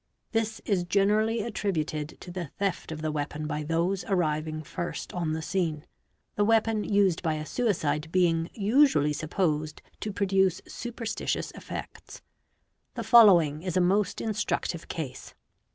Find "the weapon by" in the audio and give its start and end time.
3.03-3.61